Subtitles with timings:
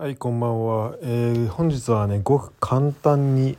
[0.00, 3.58] はいこんばんは、えー、本日はねごく簡単に、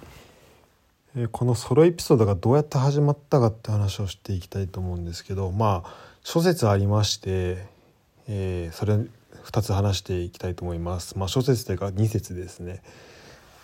[1.16, 5.94] えー、このソロエピソードがどうやって始まったかって話をしていきたいと思うんですけどまあ
[6.24, 7.64] 諸説ありまして、
[8.28, 11.16] えー、それ2つ話していきたいと思います。
[11.16, 12.82] まあ諸説というか2説ですね、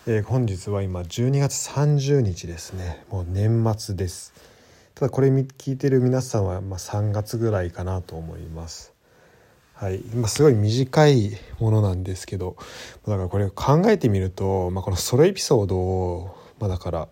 [0.05, 3.03] え本日は今12月30日ですね。
[3.09, 4.35] もう年末です。
[4.93, 8.96] ただこれ聞いてる皆さんはま3月ぐらいかなと思います。
[9.79, 12.57] はい、今すごい短いものなんですけど
[13.05, 17.07] だからこれ考えてみると、まあ、このソロエピソードを、まあ、だから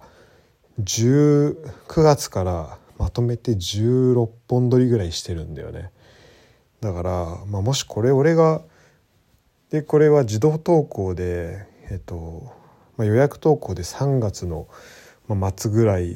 [0.81, 1.55] 19
[2.01, 5.91] 月からまとめて16本撮りぐらいしてるんだよね。
[6.81, 7.11] だから、
[7.45, 8.63] まあ、もしこれ俺が
[9.69, 12.51] でこれは自動投稿でえっと、
[12.97, 14.67] まあ、予約投稿で3月の
[15.55, 16.15] 末ぐらい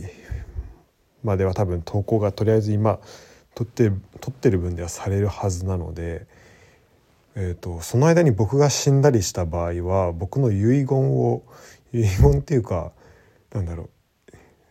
[1.23, 2.99] までは多分投稿がとりあえず今
[3.53, 6.25] 撮って撮ってる分ではされるはずなので
[7.35, 11.43] えーと、その間に僕が死んだりした場合は僕の遺言を
[11.93, 12.91] 遺言っていうか
[13.53, 13.89] なんだろう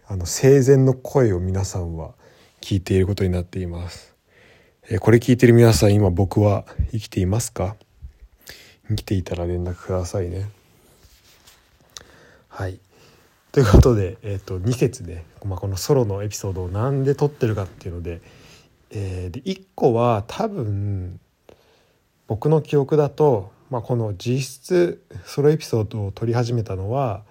[0.06, 2.14] あの生前の声を皆さんは
[2.60, 4.16] 聞いていることになっています。
[4.88, 7.76] えー、これ聞いてる皆さん今僕は生きていますか？
[8.88, 10.48] 生きていたら連絡くださいね。
[12.48, 12.80] はい。
[13.52, 18.20] ということで、えーと、2節で、まあ、このソロのエピソードを何で撮ってるかっていうので,、
[18.90, 21.20] えー、で1個は多分
[22.28, 27.24] 僕の記憶だと、まあ、この実質ソロエピソードを撮り始めたのは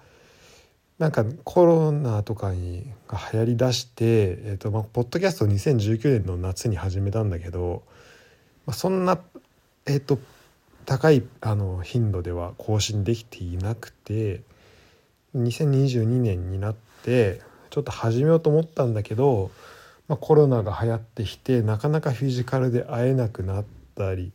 [0.98, 7.84] なんかコロナとかにが流行りだして、えーとまあ、ポッドキャスト2019年の夏に始めたんだけど、
[8.66, 9.20] まあ、そんな、
[9.86, 10.18] えーと、
[10.84, 14.42] 高いあの頻度では更新できていなくて
[15.36, 16.74] 2022年になっ
[17.04, 17.40] て
[17.70, 19.52] ちょっと始めようと思ったんだけど、
[20.08, 24.32] まあ、コロナが流行ってきてなかなかフィジカルで会えなくなったり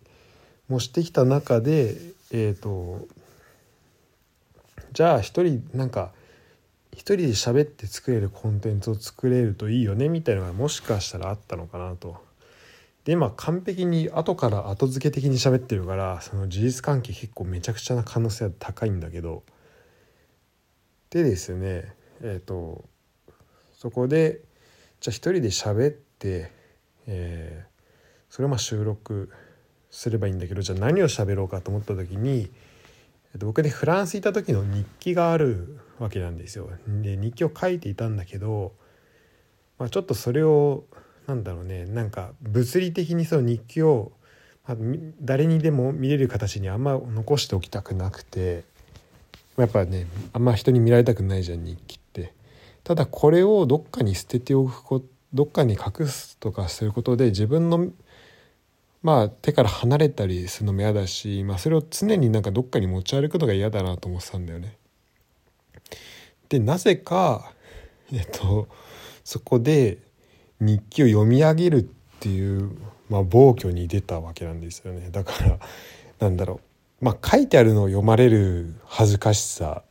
[0.74, 1.96] もしてきた中で
[2.32, 3.08] えっ、ー、と
[4.92, 6.12] じゃあ一人なんか
[6.92, 12.18] 一人で喋って作れるコンテンツを作れるといいよねみたいなのがもしかしたらあったのかなと。
[13.06, 19.44] で今完璧に後から後付け的に喋ってるからその事実関係結構めちゃくちゃな可能性は高いんだけど
[21.10, 22.86] でですねえっ、ー、と
[23.74, 24.40] そこで
[25.02, 26.50] じゃあ一人で喋って、
[27.08, 29.30] えー、それをまあ収録
[29.94, 32.50] すればいいんだけどじゃあ何を喋ろうかと思った時に
[33.38, 36.70] 僕でフランスいた時の日記があるわけなんですよ。
[36.88, 38.74] で日記を書いていたんだけど、
[39.78, 40.84] まあ、ちょっとそれを
[41.28, 44.12] なんだろうねなんか物理的にその日記を、
[44.68, 44.78] まあ、
[45.22, 48.64] 誰にでも見れる形にあんま残しておきたくなくて
[49.58, 52.34] やっぱねあんま人に見られたくないじゃん日記って。
[52.84, 55.04] ただこれをどっかに捨てておくこ
[55.34, 57.90] どっかに隠すとかすることで自分の
[59.04, 64.78] まあ手から離れたりするのも嫌だし、まあ、それを常になんかどっかに持ち歩くのが嫌だなと思ってたんだよね。
[66.48, 67.52] でなぜか
[68.12, 68.70] えっと
[69.24, 70.00] そこで
[70.60, 71.84] 日記を読み上げるっ
[72.20, 72.78] ていう、
[73.10, 75.10] まあ、暴挙に出たわけなんですよね。
[75.12, 75.60] だから
[76.20, 76.62] なんだろ
[77.02, 79.84] うまあ書いてあるのを読まれる恥ずかしさ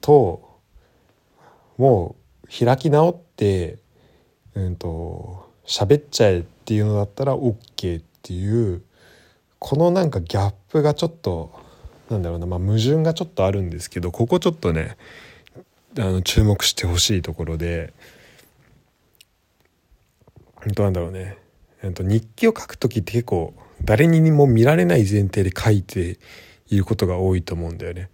[0.00, 0.58] と
[1.76, 3.78] もう開き直って
[4.54, 8.82] うんと喋っちゃえっていうのだったら OK っていう
[9.60, 11.52] このなんかギャップがちょっと
[12.10, 14.96] なんだろうな、まあ、矛盾がちょっとあるんですけどここちょっとね
[15.96, 17.92] あの注目してほしいところで
[20.56, 21.38] 本当なんだろうね、
[21.84, 23.54] えっと、日記を書く時って結構
[23.84, 26.18] 誰にも見られない前提で書いて
[26.68, 28.10] いることが多いと思うんだよね。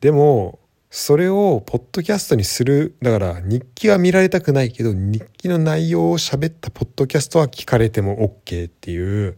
[0.00, 0.60] でも
[0.98, 9.36] それをポッドキャストにするだから日記は見られたくないけど日記の内容を喋ったポッドキャストは聞かれても OK っていう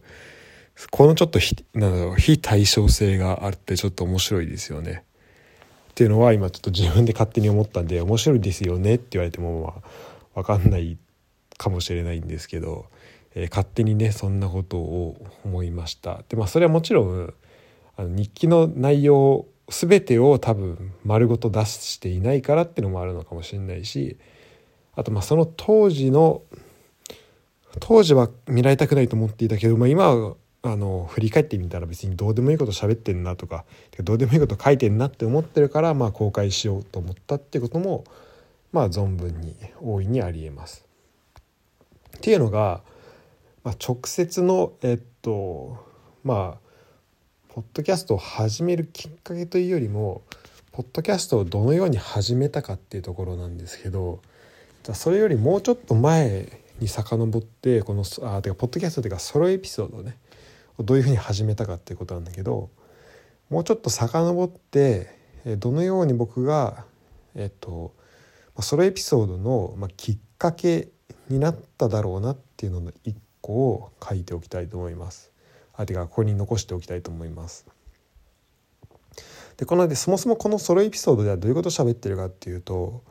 [0.89, 5.03] このちょっと非なんだろう非対称性があってちょっと面白いですよね。
[5.89, 9.73] っていうのは今ちょっと自分で勝手に思ったんで面白いですよねって言われてもま
[10.35, 10.97] あ分かんない
[11.57, 12.85] かもしれないんですけど、
[13.35, 16.23] えー、勝手にねそんなことを思いました。
[16.29, 17.33] でまあそれはもちろん
[17.97, 24.17] あの日記の内容全てを多分丸ごと出していないからっていうのもあるのかもしれないし
[24.95, 26.41] あとまあその当時の
[27.79, 33.63] 当時は見られたくないと思っていたけど、まあ、今はあの振り返ってみたら別にどうでもいいこと喋ってんなとか
[33.99, 38.03] どうでもいいこと書いてんなって思ってるからまあ公開しようと思ったってことも
[38.71, 40.85] まあ存分に大いにありえます。
[42.17, 42.81] っていうのが、
[43.63, 45.77] まあ、直接のえっと
[46.23, 46.68] まあ
[47.59, 50.21] ポッドキャストを始めるきっかけというよりも
[50.71, 54.21] ポッドキャストをどのように始めたかっていうところなんですけど
[54.83, 56.47] じゃそれよりもうちょっと前
[56.79, 60.15] に遡ってこのあてかポッドキャストというかソロエピソードをね
[60.79, 62.69] どういうふうに始めたかっていうことなんだけど
[63.49, 65.13] もうちょっと遡って
[65.57, 66.85] どのように僕が
[67.35, 67.93] えっと
[68.61, 70.87] ソロエピソードの、まあ、きっかけ
[71.27, 75.29] になっただろうなっていうのの一個を書いておきたいと思います。
[75.79, 77.65] あてかここに残しておきたいと思います。
[79.55, 83.01] でこのでそもそもこのソロエピソードではどういうことを喋ってるかっていうと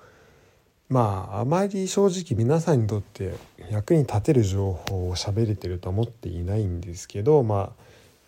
[0.90, 3.34] まああまり正直皆さんにとって
[3.70, 7.82] 役に立てる情報を喋れてるとは思っていないんですけどまあ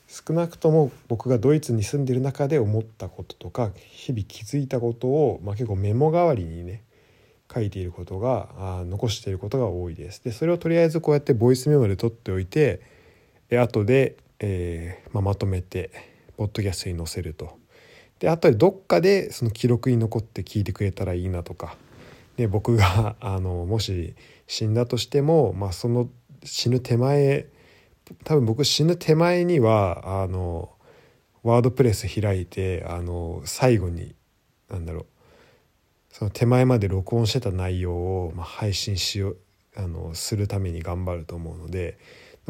[0.09, 6.83] 少なくとも僕がドイツに住んでる中で思ったこととか日々気づいたことを、まあ、結構メモ代わりにね
[7.53, 10.25] 書いていることがあ残していることが多いです。
[10.25, 12.81] でそれをとりあえずこうやってボイスメモで取っておいて
[13.59, 15.91] 後で、えーまあ、まとめて
[16.37, 17.59] ポッドキャストに載せると。
[18.19, 21.77] で後でどっかでその記録に残って聞いてくれたらいいなとか
[22.37, 24.15] で僕が あのもし
[24.47, 26.09] 死んだとしても、まあ、その
[26.45, 27.47] 死ぬ手前
[28.25, 30.71] 多分僕死ぬ手前にはあの
[31.43, 34.15] ワードプレス開いてあの最後に
[34.69, 35.07] 何だろう
[36.11, 39.39] その手前まで録音してた内容を、まあ、配信しよう
[39.77, 41.99] あのするために頑張ると思うので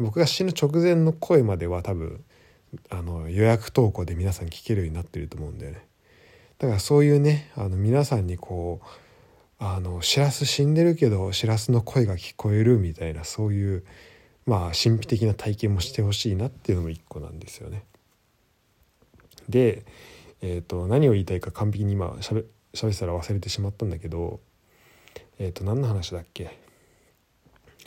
[0.01, 2.23] 僕が死ぬ直前の声までは多分
[2.89, 5.85] あの予約投稿で皆さん聞けるようになってると思うんだよね。
[6.59, 8.87] だからそういうねあの皆さんにこう
[9.63, 13.83] あのしらす死んでるけどしらすの声が聞こえるみたいなそういう
[14.45, 17.83] まあ神秘的な体験もしてほしいなっていうのも一個なんですよね。
[19.49, 19.83] で、
[20.41, 24.39] えーと、何を言いたいか完璧に今しゃべってたら忘れてしまったんだけど
[25.39, 26.57] えっ、ー、と何の話だっけ？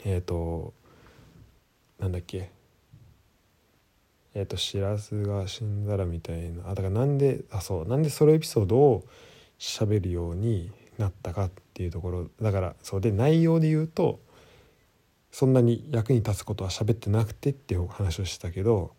[0.05, 0.73] えっ、ー、と
[1.99, 2.51] なんだっけ？
[4.33, 6.69] えっ、ー、としらすが死んだらみたいな。
[6.69, 7.87] あだからなんであそう。
[7.87, 9.05] なんでソロエピソードを
[9.57, 12.29] 喋るようになったかっていうところ。
[12.41, 13.01] だからそう。
[13.01, 14.19] で内容で言うと
[15.31, 18.93] そんなに役に立つことは喋ってなくてっていう話をしたけど、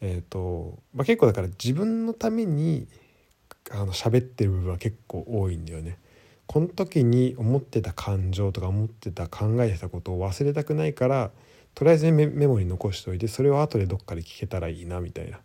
[0.00, 2.88] えーとまあ、結構だから自分のために
[3.70, 5.98] あの喋ってる部分は結構多いんだよね。
[6.46, 11.30] この時に思ってた感情とか思ってた考えてたことを忘れたくないから
[11.80, 15.40] とりあえずメモに残しておいてそれを後でどっかで聞けたらいいなみたいな。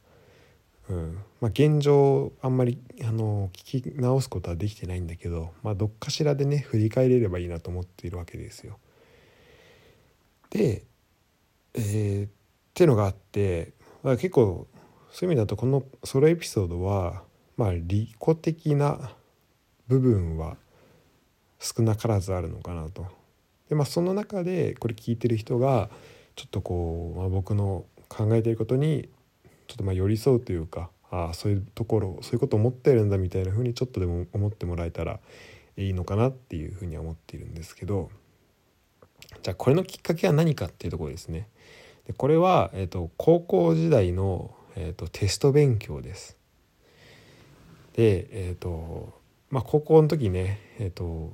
[0.90, 8.78] うんまあ、現状あんまりあの聞き直すことはできてないんだけど、まあ、どっかしらでね振り返れればいいなと思っているわけですよ。
[10.50, 10.84] で、
[11.74, 12.30] えー、っ
[12.74, 13.72] ていうのがあって、
[14.04, 14.68] 結構
[15.12, 17.24] そういう意味だとこのソロエピソードは
[17.56, 19.14] まあ利己的な
[19.88, 20.58] 部分は
[21.62, 23.06] 少なからずあるのかなと。
[23.70, 25.90] でまあその中でこれ聞いてる人が
[26.36, 29.10] ちょっとこう、まあ、僕の考えていることに
[29.68, 35.20] ちょっとまあ寄り添うというかああそういうところそういうこと思ってるんだみたいな風にちょっとでも思ってもらえたら
[35.78, 38.10] いいのかなっていうふうには思っているんですけど。
[39.42, 41.48] じゃあこれのきっかけは何かっていうところですね。
[42.08, 46.38] でこれは、えーと、高校時代の、えーと、テスト勉強です。
[47.94, 49.14] でえっ、ー、と
[49.50, 51.34] まあ高校の時ねえっ、ー、と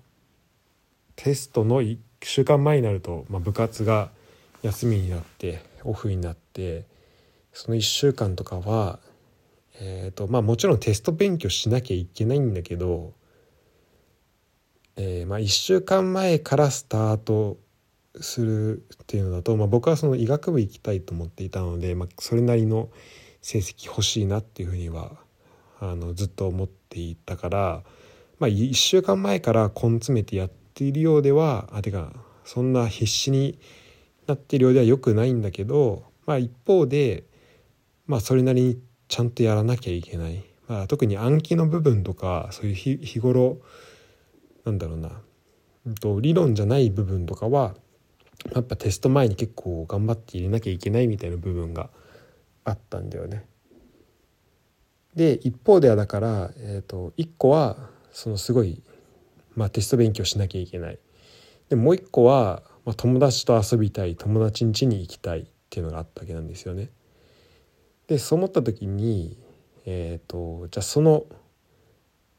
[1.15, 4.12] テストの1週間前になると、まあ、部活が
[4.62, 6.86] 休みになってオフになって
[7.54, 9.00] その1週間とかは
[9.84, 13.13] えーとまあ、もちろんテスト勉強しなきゃいけないんだけど、
[14.96, 17.58] えーまあ、1週間前からスタート
[18.19, 22.90] するっていうのだと、まあ、僕はその医学部行きたいと思っていたので、まあ、それなりの
[23.42, 25.14] 成績欲しいなっていうふうには
[25.80, 27.83] あのずっと思っていたから、
[28.38, 32.14] まあ、1週間前から根詰めてやっているようではあてか
[32.45, 33.57] そんな必死に
[34.31, 37.26] なってるようではよくないんだけど、まあ、一方で、
[38.07, 43.57] まあ、それなりにちゃんとやらなきゃいけない、まあ、特に暗記の部分とかそういう日頃
[44.66, 45.21] なんだろうな
[46.21, 47.76] 理論じゃない部分とかは
[48.54, 51.90] やっぱテスト前に結構頑張って入れなきゃいけないみたいな部分が
[52.64, 53.45] あったんだよね。
[55.16, 58.81] で一方ではだから、えーと、1個はそのすごい、
[59.56, 61.00] まあ、テスト勉強しなきゃいけない。
[61.69, 66.90] でもう一個は、まあ、友達と遊びたい友達ん家に行きたいっていうのがあったわけなんですよね。
[68.07, 69.38] でそう思った時に
[69.85, 71.26] えっ、ー、とじゃあその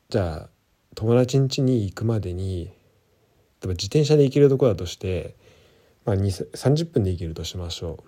[0.09, 0.49] じゃあ
[0.95, 2.71] 友達ん家に行くまでに例
[3.65, 5.37] えば自転車で行けるとこだとして
[6.05, 8.03] まあ、30分で行けるとしましょ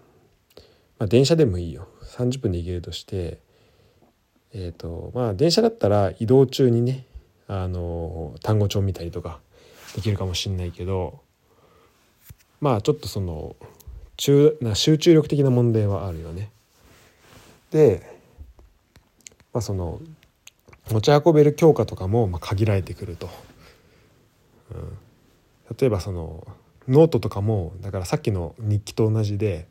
[0.57, 0.61] う、
[0.99, 3.39] まあ、電車でもいいよ30分で行けるとして
[4.53, 7.07] えっ、ー、とまあ電車だったら移動中にね
[7.47, 9.41] あの単語帳見たりとか
[9.95, 11.21] できるかもしんないけど
[12.61, 13.57] まあちょっとその
[14.17, 16.51] 中な集中力的な問題はあるよね。
[17.71, 18.19] で、
[19.53, 20.01] まあ、その
[20.91, 23.29] 持ち運べる教科とかもま限られてくると。
[24.73, 26.47] うん、例えばその
[26.89, 29.67] ノートとかもだからさっきの日記と同じで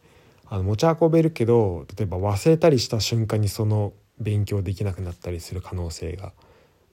[0.47, 6.31] あの持ち運べるけど例えば忘れたりした瞬間にその勉強できなくなったりする可能性が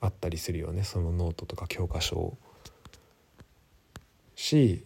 [0.01, 2.39] あったりするよねそのノートとか教科書を。
[4.35, 4.85] し、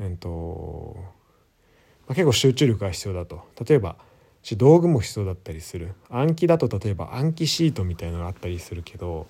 [0.00, 0.96] えーと
[2.08, 3.42] まあ、結構集中力が必要だと。
[3.64, 3.96] 例えば
[4.56, 5.92] 道具も必要だったりする。
[6.08, 9.26] 暗記だと例えば暗記シートみたいなのがあったりするけど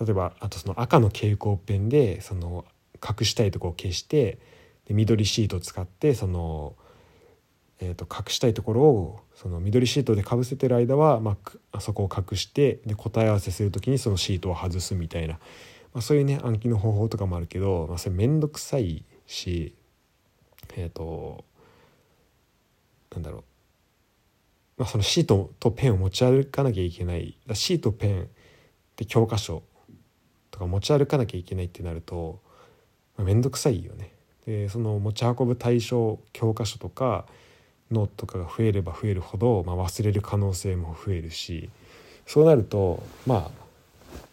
[0.00, 2.64] 例えばあとその赤の蛍光ペンでその
[3.02, 4.38] 隠したいとこを消して
[4.86, 6.74] で緑シートを使ってその、
[7.80, 11.36] えー、と隠したいところをその緑シートでかぶせてる間は、ま
[11.72, 19.74] あ、そこを隠してで答え合わせする時にそのシートを外すみたいな、まあ、そういうね暗記の方法とかもあるけど、まあ、それ面倒くさいし
[20.76, 21.44] えっ、ー、と
[23.12, 23.44] なんだろう。
[24.76, 27.38] まあ、そのシートとペンを持ち歩かなきゃいけない。
[27.52, 28.28] シートペン
[28.96, 29.62] で教科書
[30.50, 32.40] とか持ち歩かなきゃいけないってなると、
[33.16, 34.12] まあ、くさいよね。
[34.46, 37.24] でその持ち運ぶ対象教科書とか
[37.90, 41.70] ノートとかが増えれば増えるほど、まあ、忘れる可能性も増えるし。
[42.26, 43.63] そうなるとまあ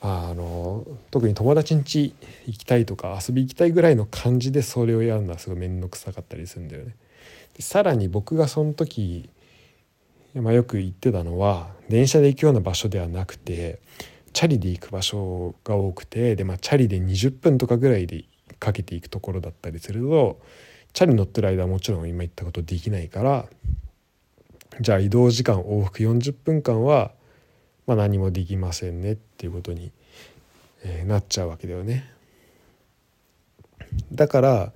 [0.01, 2.13] あの特に友達ん家
[2.47, 6.95] 行きたいとか遊び行きたいぐらいの感じでそれをやるのはすごい面倒くさかったりするんだよね。
[7.55, 9.29] でさらに僕がその時
[10.33, 13.79] まあ、よく言ってたのは電車で行くような場所ではなくて
[14.33, 18.23] チャリで行く場所が多くてで、まあ、チャリで20分とかぐらいで
[18.59, 20.39] かけていくところだったりすると
[20.93, 23.45] チャリ乗ってる間はもちろん今言ったことできないから
[24.79, 27.11] じゃあ移動時間往復40分間は、
[27.87, 29.91] まあ、何もできませんねっていうことに、
[30.83, 32.09] えー、なっちゃうわけだよね。
[34.11, 34.71] だから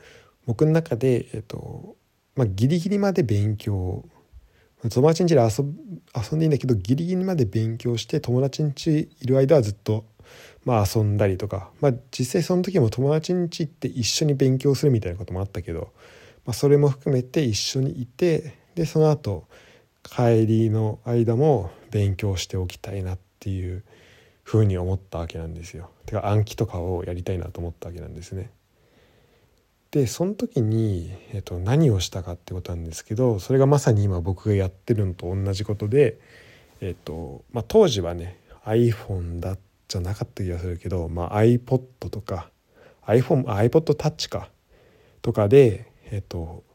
[0.45, 1.95] 僕の中で、えっと
[2.35, 4.03] まあ、ギリギリまで勉強
[4.89, 5.65] 友達ん家で遊
[6.15, 10.05] 遊んでいいんだけどギリギリまで勉強して友達ん家いる間はずっと
[10.63, 15.91] まあ遊んだりとかまあ実際その時も友達ん家行って一緒に勉強するみたいなこともあったけど、
[16.45, 19.47] まあ、それも含めて一緒にいてでその後
[20.03, 23.81] 帰りの間も勉強しておきたいなっていう
[24.43, 25.91] ふうに思ったわけなんですよ。
[26.05, 28.51] てか暗記とかをやりたいなと思ったわけなんですね。
[29.91, 36.19] でその時に、えっと、何をしたかってことなんですけどそれがまさに今僕がやってるのと同じことで、
[36.81, 42.49] えっとまあ、当時はね iPhone だじゃなかった気がするけど、まあ、iPod とか
[43.07, 44.49] iPhone iPodTouch か
[45.21, 46.65] とかで、えっと、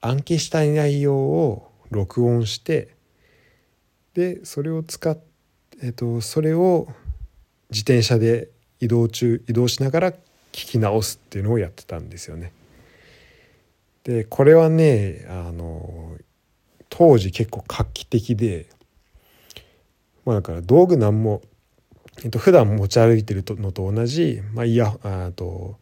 [0.00, 2.94] 暗記したい内容を録音して
[4.14, 5.18] でそれを使っ
[5.82, 6.88] えっとそれを
[7.70, 8.48] 自転車で
[8.80, 10.16] 移動中移動しながら聞
[10.52, 12.52] き直すっていうのをやってたんですよね。
[14.04, 16.16] でこれはねあの
[16.88, 18.66] 当時結構画期的で
[20.24, 21.42] まあだから道具なんも、
[22.22, 25.78] えっと普段持ち歩いてるのと同じまあいやあと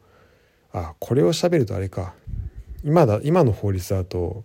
[0.72, 2.14] あこれを喋るとあれか
[2.84, 4.44] 今だ今の法律だと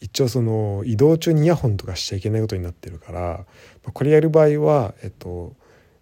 [0.00, 3.44] 一応その移動中にイヤホンとかしちゃいけないことになってるから
[3.82, 5.56] これやる場合は、えっと、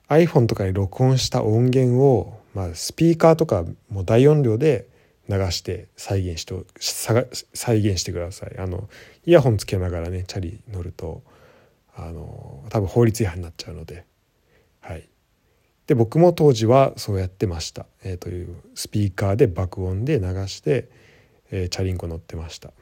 [0.09, 4.89] iPhone とかに録音した音源を、まあ、スピーカーとかも大音量で
[5.29, 6.55] 流して再現して
[7.55, 8.57] 再現してください。
[8.59, 8.89] あの
[9.25, 11.23] イヤホンつけながらねチャリ乗ると
[11.97, 14.05] あの多分法律違反になっちゃうので。
[14.81, 15.09] はい。
[15.87, 20.89] で僕も当時はそうやってました、えー、というスピーカーで爆音で流して、
[21.51, 22.73] えー、チャリンコ乗ってました。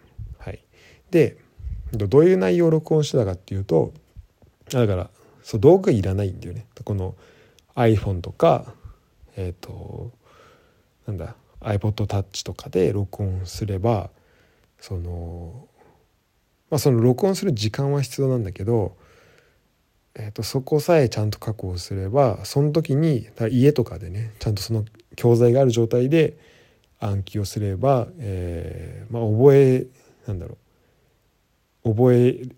[1.15, 1.37] で
[1.93, 3.93] どういう内容を録音してたかっていうと
[4.71, 5.11] だから
[5.45, 6.67] そう道具いらないんだよね。
[6.83, 7.15] この
[7.77, 8.75] iPhone とか
[9.37, 10.11] えっ、ー、と
[11.07, 14.11] なんだ iPodTouch とかで録音すれば
[14.81, 15.69] その
[16.69, 18.97] まあその録音する時間は必要なんだけど、
[20.17, 26.37] えー、とそこさえちゃんと確保すればその時に家とかでねちゃんとその教材がある状態で
[26.99, 29.87] 暗記をすれば、えー、まあ覚え
[30.27, 30.64] なんだろう
[31.85, 32.49] 覚え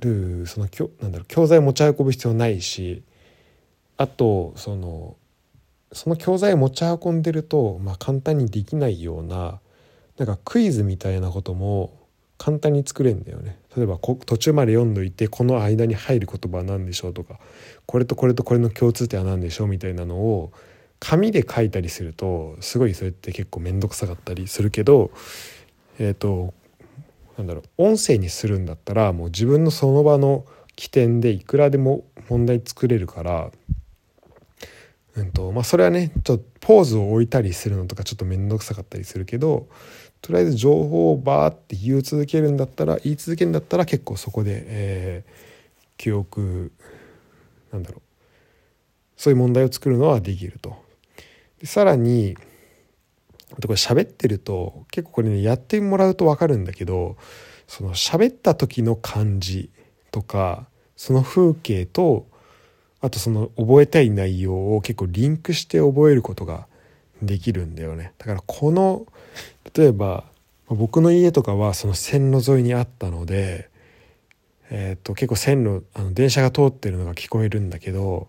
[0.00, 0.68] るその
[1.00, 3.02] なんだろう教材を持ち運ぶ必要ないし
[3.96, 5.16] あとその
[5.92, 9.60] その教材を持ち運んでると、まあ、簡単にできないような
[10.16, 11.98] なんかクイズみたいなことも
[12.38, 13.58] 簡単に作れんだよね。
[13.76, 17.38] 例えば途中まで読んどいてこの間に入る言葉は何でしょうとか
[17.86, 20.52] これとこれとこれの共通点は何でしょうみたいなのを
[20.98, 25.10] 紙で書いたりするとすごいそれって結構面倒くさかったりするけど
[25.98, 26.54] えっ、ー、と
[27.40, 30.44] なんだろう音声にするんだったらもう自分のその場の
[30.76, 33.50] 起点でいくらでも問題作れるから
[35.16, 39.66] うんとまあ、それはねちょっとポーズを置いたりするのとかちょっと面倒くさかったりするけど
[40.22, 45.32] とりあえず情報をバーって言い続けるんだったら言い続けるんだったら結構そこで、えー、
[45.96, 46.70] 記憶
[47.72, 48.00] なんだろう
[49.16, 50.76] そういう問題を作るのはできると。
[51.58, 52.36] でさらに
[53.52, 57.16] あとこれ喋ってると結構これねやってもらうと分かるんだけど
[57.66, 59.70] その喋った時の感じ
[60.10, 60.66] とか
[60.96, 62.26] その風景と
[63.00, 66.66] あとその覚えたい内容を結構リンクして覚えることが
[67.22, 68.12] できるんだよね。
[68.18, 69.06] だからこの
[69.74, 70.24] 例えば
[70.68, 73.70] 僕の家とかはその線路沿いにあったので、
[74.70, 78.28] えー、と結構線路あの電車が通ってるのが聞こえるんだけど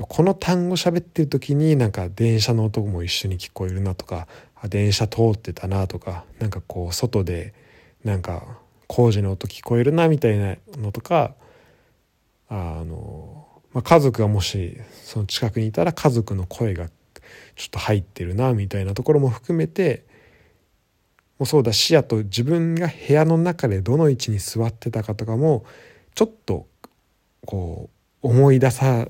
[0.00, 4.26] この単語喋ってる時になんか電車の音も一緒に聞こえるなとか
[4.68, 7.52] 電車通ってたなとかなんかこう外で
[8.04, 8.44] なんか
[8.86, 11.34] 工事の音聞こえるなみたいなのとか
[12.48, 20.04] あの、まあ、家族がもしその近くにいたら家族の声がちょっと入ってるなみたいなところも含めて
[21.38, 25.64] もそうだしあと自分が部屋の中でどの位置に座ってたかとかも
[26.14, 26.66] ちょっと
[27.46, 27.90] こ
[28.22, 29.08] う思い出さ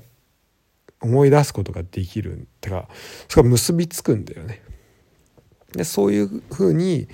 [1.03, 2.87] 思い出すことができるてか
[3.27, 4.61] それが結びつくんだよね。
[5.73, 7.07] でそういうふうに、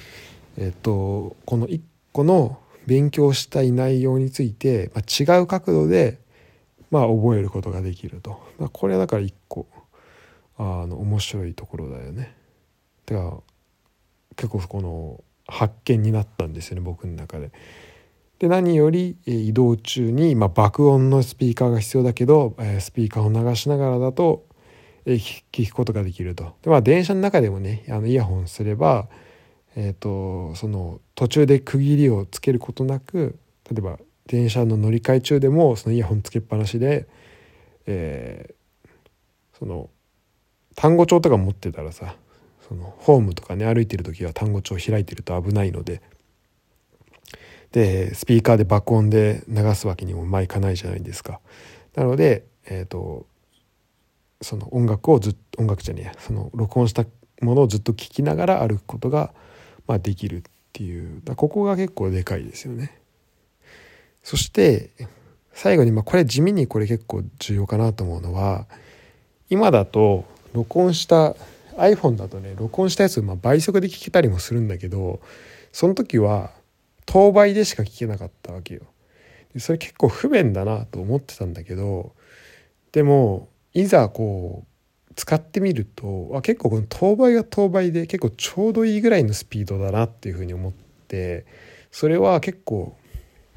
[0.58, 1.82] えっと、この一
[2.12, 6.20] 個の勉強したい内容について、まあ、違う角度で、
[6.92, 9.68] まあ、覚えることができると、まあ、これはだから一個
[10.58, 12.36] あの面白いところだよね。
[13.06, 13.42] てか
[14.36, 17.52] 結構この発見になったんですよね僕の中で。
[18.40, 24.46] で何より移動中に、まあ、爆音のスピーカーが必要だけどスピーカーを流しながらだと
[25.06, 26.56] 聞くことができると。
[26.62, 29.08] でまあ電車の中でもねあのイヤホンすれば、
[29.76, 33.38] えーと、その途中で区切りをつけることなく
[33.70, 37.08] 例えば電車の乗り換え中でもそのイヤホンつけっぱなしで、
[37.88, 38.90] えー、
[39.58, 39.90] その
[40.76, 42.16] 単語帳とか持ってたらさ
[42.68, 46.02] そのホームとかね歩いてる時は単語帳開いてると危ないので
[47.72, 51.40] でスピーカーで爆音で流すわけにもまいかないじゃないですか。
[51.96, 53.26] なので、えーと、
[54.42, 57.06] その音楽をずっと音楽じゃねえその録音した
[57.42, 59.34] ものをずっと聴きながら歩くことが、
[59.88, 60.42] まあ、できるっ
[60.74, 62.98] ていうここが結構でかいですよね。
[64.24, 64.92] そして
[65.54, 68.68] 最後に、まあ、これ地味にこれ結構重要かなと思うのは
[69.50, 71.36] 今だと録音した
[71.78, 75.20] iPhone だとね録音したやつ、まあ、倍速で聞けたりもするんだけど
[75.72, 76.52] その時は
[77.12, 78.82] 当倍でしか聞けなかったわけよ。
[79.58, 82.14] それ結構不便だなと思ってたんだけど
[82.92, 84.66] でもいざこ
[85.10, 90.72] う使ってみるとあ結構この当倍が当倍で結構ちょうどいいぐらいのスピードだなっていうふうに思っ
[91.08, 91.48] て
[91.92, 92.96] それは結構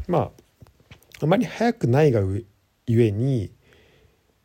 [0.09, 0.31] まあ
[1.21, 2.23] あまり速くないが
[2.87, 3.53] ゆえに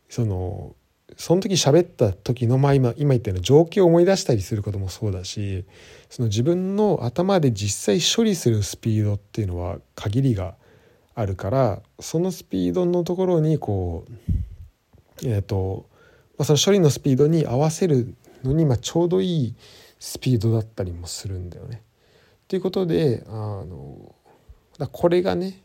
[0.09, 0.75] その
[1.17, 5.65] その時喋った時の、まあ今、今言ったような状況を思い出したりすることもそうだし
[6.09, 10.55] その自分の頭で実際処理するスピードっていうのは限りが
[11.15, 15.87] あるからそのスピードのところにこうえっ、ー、と、
[16.37, 19.55] まあ、その処理のスピードに合わせるのに、まあ、ちょうどいい
[19.99, 21.81] スピードだったりもするんだよね。
[22.47, 24.13] ということであの
[24.91, 25.63] これがね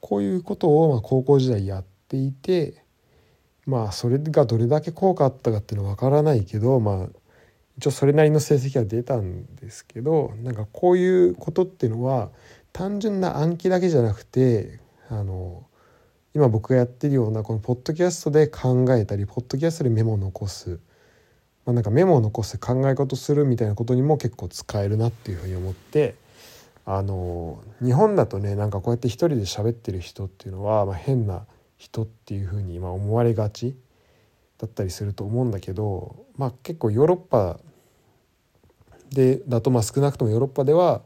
[0.00, 2.84] こういうことをまあ高校時代やっていて
[3.70, 7.08] まあそれがどれだけ効果あったかっていうのは分からないけどまあ
[7.78, 12.30] 一応それなりの成績は出たんですけどなんかこういうことっていうのは
[12.72, 15.64] 単純な暗記だけじゃなくてあの
[16.34, 20.80] 今僕がやってるようなこのポッドキャストで考えたりポッドキャストでメモを残す、
[21.64, 26.16] まあ、なんかメモを残して考え事するみたいなことにも結構使えるなっていうふうに思って
[26.84, 31.46] あの日本だとねなんかこうやって一人で喋ってる人っていうのは、まあ、変な
[31.80, 33.74] 人っていうふうに今思われがち
[34.58, 37.58] だったりすると思うんだけど、まあ、結構ヨーロッパ
[39.10, 41.00] でだとまあ少なくともヨーロッパでは、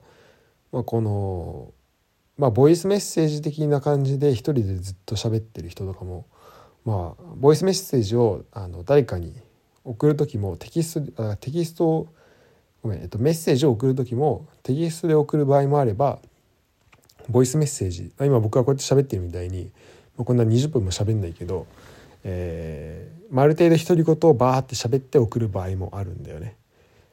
[0.73, 1.73] まあ、この、
[2.37, 6.27] まあ、ボイスメッセージ的な感じで一人でずっと喋ってる人とかも、
[6.85, 9.33] まあ、ボイスメッセージをあの誰かに
[9.85, 12.09] 送る時もテキストあテキストを
[12.83, 16.19] ごめん、えっと、メッセージを送る時もテキストで送る場合もあれば
[17.29, 19.71] ボイスメッセージ今僕がこうやって喋ってるみたいに
[20.17, 21.67] こんな20分も喋んないけど、
[22.23, 26.57] えーまあ、ある程度独り言をバーって喋って送る場合もあるんだよね。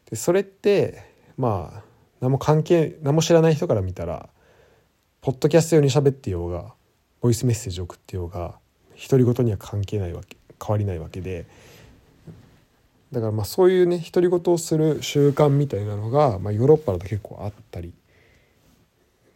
[0.09, 1.03] でそれって
[1.37, 1.83] まあ
[2.19, 4.29] 何も関係何も知らない人から見たら
[5.21, 6.73] ポッドキャスト用に喋ってようが
[7.21, 8.55] ボイスメッセージ送ってようが
[9.09, 11.45] 独り言には関係ないわけ変わりないわけで
[13.11, 17.93] だからまあそういうね独り言をする習慣みたいなのが、まあ、ヨーロッパだと結構あったり、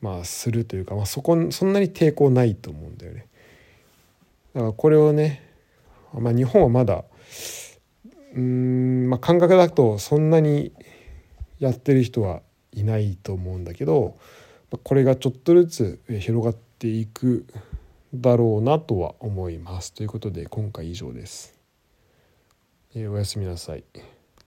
[0.01, 3.27] まあ、するというか、まあ、そこそんなに抵抗ないと思うんだよね。
[4.55, 5.43] だからこれをね、
[6.13, 7.03] まあ、日本はまだ
[8.33, 10.71] うん、まあ、感覚だとそんなに
[11.59, 12.41] やってる人は
[12.71, 14.17] いないと思うんだけど
[14.83, 17.45] これがちょっとずつ広がっていく
[18.13, 19.93] だろうなとは思います。
[19.93, 21.57] ということで今回以上です。
[22.93, 23.83] えー、おやすみなさい。